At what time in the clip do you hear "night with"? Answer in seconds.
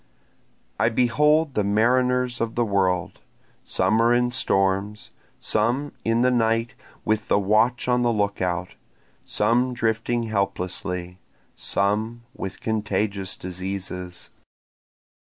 6.31-7.27